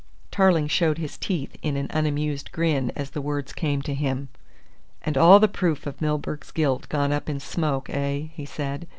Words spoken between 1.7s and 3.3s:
an unamused grin as the